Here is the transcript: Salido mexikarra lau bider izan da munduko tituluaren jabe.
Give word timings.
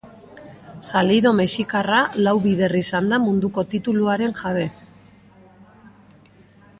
Salido 0.87 1.33
mexikarra 1.39 1.99
lau 2.27 2.33
bider 2.45 2.73
izan 2.81 3.11
da 3.13 3.19
munduko 3.27 3.65
tituluaren 3.75 4.35
jabe. 4.43 4.67